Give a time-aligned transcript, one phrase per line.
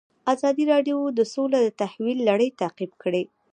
[0.33, 3.23] ازادي راډیو د سوله د تحول لړۍ تعقیب کړې.